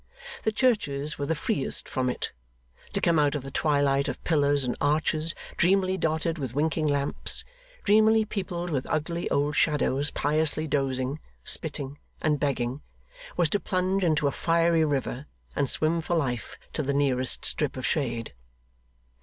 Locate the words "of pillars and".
4.07-4.75